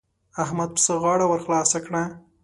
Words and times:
احمد 0.43 0.69
پسه 0.75 0.93
غاړه 1.03 1.25
ور 1.27 1.41
خلاصه 1.45 1.79
کړه. 1.85 2.03